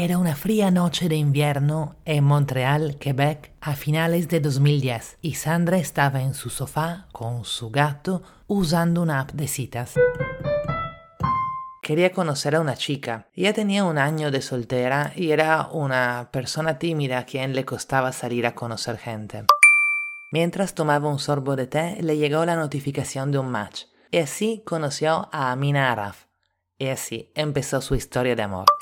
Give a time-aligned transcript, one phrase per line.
[0.00, 5.78] Era una fría noche de invierno en Montreal, Quebec, a finales de 2010, y Sandra
[5.78, 9.94] estaba en su sofá con su gato usando una app de citas.
[11.82, 13.26] Quería conocer a una chica.
[13.34, 18.12] Ella tenía un año de soltera y era una persona tímida a quien le costaba
[18.12, 19.46] salir a conocer gente.
[20.30, 24.62] Mientras tomaba un sorbo de té, le llegó la notificación de un match, y así
[24.64, 26.26] conoció a Amina Araf.
[26.78, 28.77] Y así empezó su historia de amor.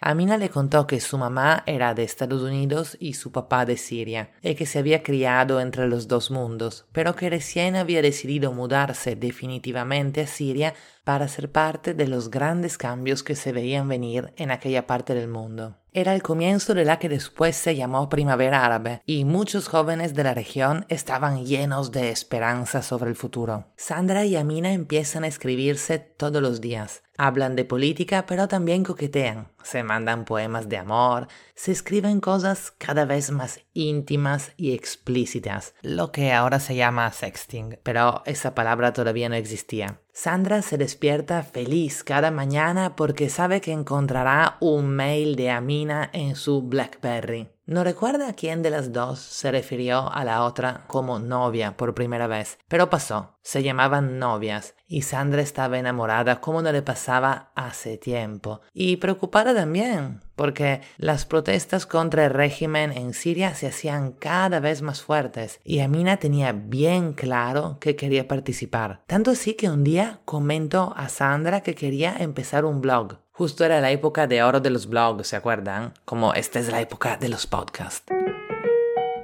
[0.00, 4.30] Amina le contó que su mamá era de Estados Unidos y su papá de Siria,
[4.42, 9.16] y que se había criado entre los dos mundos, pero que recién había decidido mudarse
[9.16, 10.74] definitivamente a Siria
[11.08, 15.26] para ser parte de los grandes cambios que se veían venir en aquella parte del
[15.26, 15.78] mundo.
[15.94, 20.22] Era el comienzo de la que después se llamó Primavera Árabe, y muchos jóvenes de
[20.22, 23.64] la región estaban llenos de esperanza sobre el futuro.
[23.76, 27.02] Sandra y Amina empiezan a escribirse todos los días.
[27.16, 29.48] Hablan de política, pero también coquetean.
[29.62, 36.12] Se mandan poemas de amor, se escriben cosas cada vez más íntimas y explícitas, lo
[36.12, 40.00] que ahora se llama sexting, pero esa palabra todavía no existía.
[40.20, 46.34] Sandra se despierta feliz cada mañana porque sabe que encontrará un mail de Amina en
[46.34, 47.50] su BlackBerry.
[47.66, 51.94] No recuerda a quién de las dos se refirió a la otra como novia por
[51.94, 53.38] primera vez, pero pasó.
[53.42, 58.62] Se llamaban novias y Sandra estaba enamorada como no le pasaba hace tiempo.
[58.72, 64.82] Y preocupada también, porque las protestas contra el régimen en Siria se hacían cada vez
[64.82, 69.02] más fuertes y Amina tenía bien claro que quería participar.
[69.06, 73.18] Tanto así que un día comentó a Sandra que quería empezar un blog.
[73.32, 75.94] Justo era la época de oro de los blogs, ¿se acuerdan?
[76.04, 78.04] Como esta es la época de los podcasts.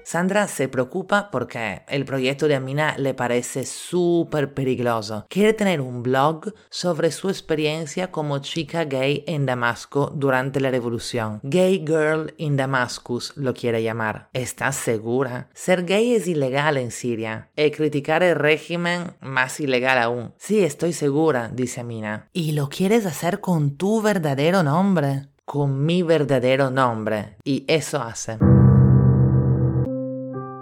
[0.04, 5.26] Sandra se preocupa porque el proyecto de Amina le parece súper peligroso.
[5.30, 11.40] Quiere tener un blog sobre su experiencia como chica gay en Damasco durante la revolución.
[11.42, 14.28] Gay Girl in Damascus lo quiere llamar.
[14.34, 15.48] ¿Estás segura?
[15.54, 20.34] Ser gay es ilegal en Siria y criticar el régimen más ilegal aún.
[20.36, 22.28] Sí, estoy segura, dice Amina.
[22.34, 25.28] ¿Y lo quieres hacer con tu verdadero nombre?
[25.46, 27.36] Con mi verdadero nombre.
[27.44, 28.38] Y eso hace.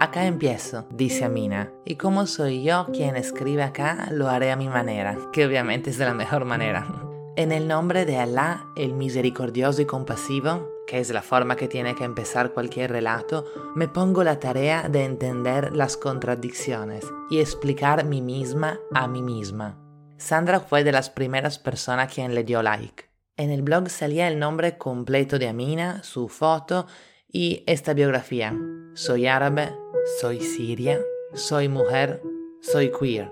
[0.03, 4.67] Acá empiezo, dice Amina, y como soy yo quien escribe acá, lo haré a mi
[4.67, 6.85] manera, que obviamente es de la mejor manera.
[7.37, 11.95] En el nombre de Alá, el misericordioso y compasivo, que es la forma que tiene
[11.95, 18.21] que empezar cualquier relato, me pongo la tarea de entender las contradicciones y explicar mí
[18.21, 19.79] misma a mí misma.
[20.17, 23.05] Sandra fue de las primeras personas quien le dio like.
[23.37, 26.87] En el blog salía el nombre completo de Amina, su foto
[27.25, 28.53] y esta biografía.
[28.95, 29.73] Soy árabe,
[30.05, 30.99] soy siria,
[31.33, 32.21] soy mujer,
[32.61, 33.31] soy queer.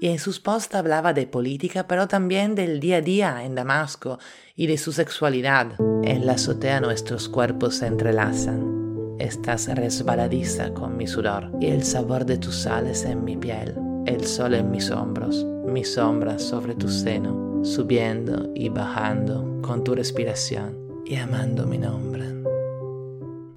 [0.00, 4.18] Y en sus posts hablaba de política, pero también del día a día en Damasco
[4.56, 5.72] y de su sexualidad.
[6.02, 9.16] En la azotea nuestros cuerpos se entrelazan.
[9.18, 13.76] Estás resbaladiza con mi sudor y el sabor de tus sales en mi piel,
[14.06, 19.94] el sol en mis hombros, mi sombra sobre tu seno, subiendo y bajando con tu
[19.94, 22.49] respiración y amando mi nombre.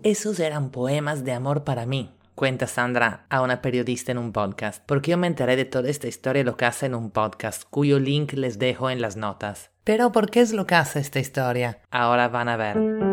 [0.03, 4.83] Esos eran poemas de amor para mí, cuenta Sandra a una periodista en un podcast,
[4.85, 7.99] porque yo me enteré de toda esta historia lo que hace en un podcast, cuyo
[7.99, 9.71] link les dejo en las notas.
[9.85, 11.79] Pero ¿por qué es lo que hace esta historia?
[11.89, 13.12] Ahora van a ver.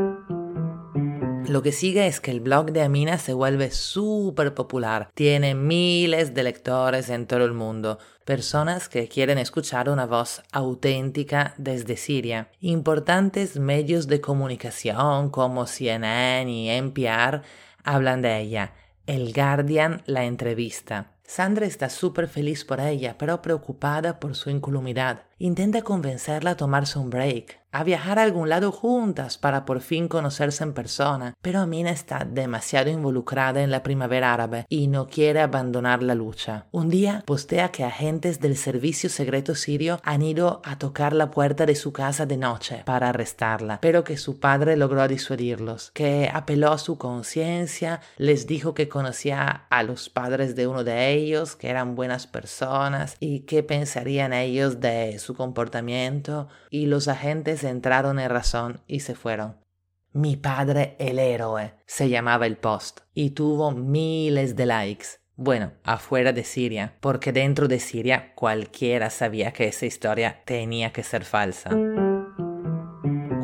[1.50, 5.11] Lo que sigue es que el blog de Amina se vuelve súper popular.
[5.15, 11.55] Tiene miles de lectores en todo el mundo, personas que quieren escuchar una voz auténtica
[11.59, 12.53] desde Siria.
[12.61, 17.43] Importantes medios de comunicación como CNN y NPR
[17.82, 18.75] hablan de ella.
[19.09, 21.15] El Guardian la entrevista.
[21.25, 25.25] Sandra está súper feliz por ella, pero preocupada por su incolumidad.
[25.38, 30.08] Intenta convencerla a tomarse un break a viajar a algún lado juntas para por fin
[30.08, 35.41] conocerse en persona, pero Amina está demasiado involucrada en la primavera árabe y no quiere
[35.41, 36.66] abandonar la lucha.
[36.72, 41.66] Un día postea que agentes del servicio secreto sirio han ido a tocar la puerta
[41.66, 46.73] de su casa de noche para arrestarla, pero que su padre logró disuadirlos, que apeló
[46.73, 51.69] a su conciencia, les dijo que conocía a los padres de uno de ellos, que
[51.69, 58.31] eran buenas personas y qué pensarían ellos de su comportamiento, y los agentes entraron en
[58.31, 59.57] razón y se fueron.
[60.12, 65.07] Mi padre el héroe se llamaba el post y tuvo miles de likes.
[65.37, 71.03] Bueno, afuera de Siria, porque dentro de Siria cualquiera sabía que esa historia tenía que
[71.03, 71.71] ser falsa.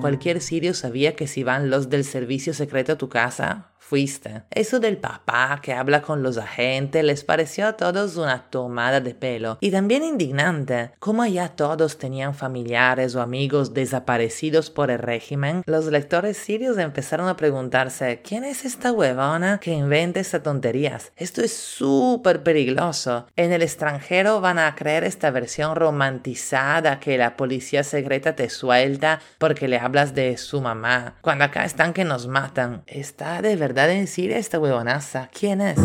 [0.01, 4.43] Cualquier sirio sabía que si van los del servicio secreto a tu casa, fuiste.
[4.51, 9.15] Eso del papá que habla con los agentes les pareció a todos una tomada de
[9.15, 10.91] pelo y también indignante.
[10.99, 17.29] Como ya todos tenían familiares o amigos desaparecidos por el régimen, los lectores sirios empezaron
[17.29, 21.13] a preguntarse ¿quién es esta huevona que inventa estas tonterías?
[21.17, 23.27] Esto es súper peligroso.
[23.37, 29.21] En el extranjero van a creer esta versión romantizada que la policía secreta te suelta
[29.39, 32.83] porque le hablas de su mamá, cuando acá están que nos matan.
[32.87, 35.29] Está de verdad verdad decir esta huevonaza?
[35.37, 35.77] ¿Quién es?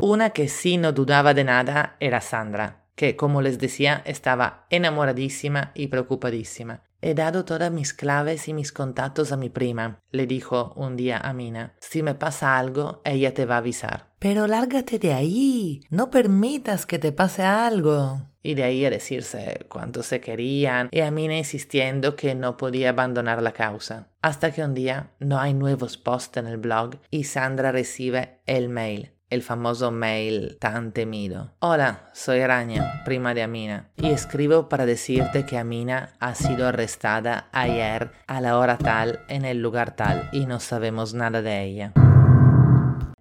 [0.00, 5.72] Una que sí no dudaba de nada era Sandra, que como les decía estaba enamoradísima
[5.74, 6.85] y preocupadísima.
[7.06, 11.18] He dado todas mis claves y mis contactos a mi prima, le dijo un día
[11.18, 11.76] a Mina.
[11.78, 14.08] Si me pasa algo, ella te va a avisar.
[14.18, 15.82] Pero lárgate de ahí.
[15.88, 20.98] No permitas que te pase algo y de ahí a decirse cuánto se querían y
[20.98, 24.08] a Mina insistiendo que no podía abandonar la causa.
[24.20, 28.68] Hasta que un día no hay nuevos posts en el blog y Sandra recibe el
[28.68, 29.15] mail.
[29.28, 31.50] El famoso mail tan temido.
[31.58, 37.48] Hola, soy Araña, prima de Amina, y escribo para decirte que Amina ha sido arrestada
[37.50, 41.92] ayer a la hora tal en el lugar tal y no sabemos nada de ella.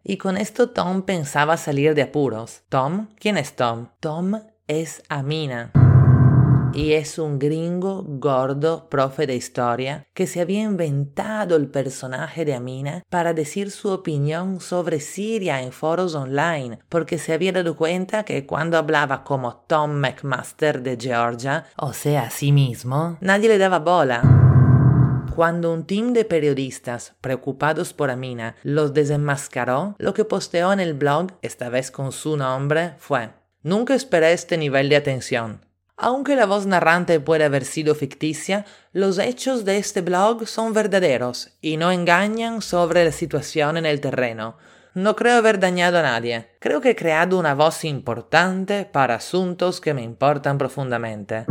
[0.03, 2.61] Y con esto Tom pensaba salir de apuros.
[2.69, 3.07] ¿Tom?
[3.19, 3.87] ¿Quién es Tom?
[3.99, 5.71] Tom es Amina.
[6.73, 12.53] Y es un gringo gordo, profe de historia, que se había inventado el personaje de
[12.53, 18.23] Amina para decir su opinión sobre Siria en foros online, porque se había dado cuenta
[18.23, 23.57] que cuando hablaba como Tom McMaster de Georgia, o sea, a sí mismo, nadie le
[23.57, 24.21] daba bola.
[25.35, 30.93] Cuando un team de periodistas preocupados por Amina los desenmascaró, lo que posteó en el
[30.93, 33.31] blog, esta vez con su nombre, fue
[33.65, 35.59] Nunca esperé este nivel de atención.
[35.97, 41.57] Aunque la voz narrante puede haber sido ficticia, los hechos de este blog son verdaderos
[41.61, 44.57] y no engañan sobre la situación en el terreno.
[44.93, 46.49] No creo haber dañado a nadie.
[46.59, 51.45] Creo que he creado una voz importante para asuntos que me importan profundamente.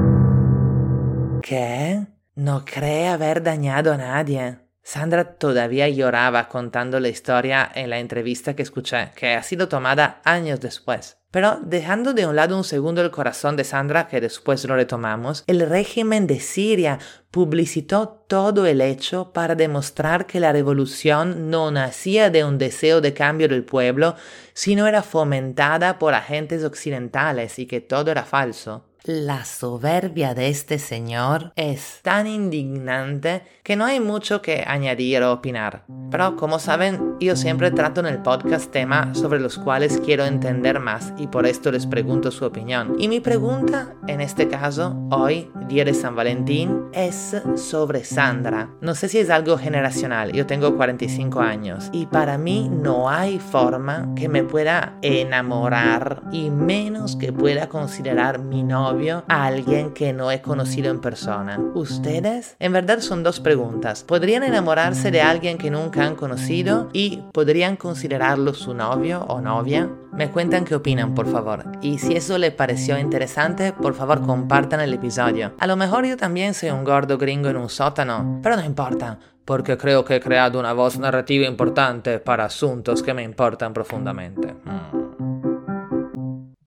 [1.43, 2.07] ¿Qué?
[2.35, 4.64] No cree haber dañado a nadie.
[4.87, 10.21] Sandra todavía lloraba contando la historia en la entrevista que escuché, que ha sido tomada
[10.25, 11.17] años después.
[11.31, 15.43] Pero dejando de un lado un segundo el corazón de Sandra, que después lo retomamos,
[15.47, 16.99] el régimen de Siria
[17.31, 23.15] publicitó todo el hecho para demostrar que la revolución no nacía de un deseo de
[23.15, 24.17] cambio del pueblo,
[24.53, 28.85] sino era fomentada por agentes occidentales y que todo era falso.
[29.07, 35.33] La soberbia de este señor es tan indignante que no hay mucho que añadir o
[35.33, 35.85] opinar.
[36.11, 40.81] Pero como saben, yo siempre trato en el podcast temas sobre los cuales quiero entender
[40.81, 42.97] más y por esto les pregunto su opinión.
[42.99, 48.71] Y mi pregunta, en este caso, hoy, día de San Valentín, es sobre Sandra.
[48.81, 53.39] No sé si es algo generacional, yo tengo 45 años y para mí no hay
[53.39, 58.63] forma que me pueda enamorar y menos que pueda considerar mi
[58.95, 61.59] novio a alguien que no he conocido en persona.
[61.75, 62.57] ¿Ustedes?
[62.61, 64.05] En verdad son dos preguntas.
[64.05, 69.91] ¿Podrían enamorarse de alguien que nunca han conocido y podrían considerarlo su novio o novia?
[70.13, 71.65] Me cuentan qué opinan, por favor.
[71.83, 75.53] Y si eso les pareció interesante, por favor compartan el episodio.
[75.59, 79.19] A lo mejor yo también soy un gordo gringo en un sótano, pero no importa,
[79.45, 84.53] porque creo que he creado una voz narrativa importante para asuntos que me importan profundamente.
[84.53, 85.04] Mm.